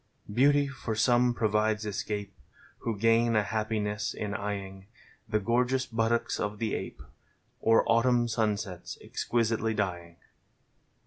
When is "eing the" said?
4.33-5.39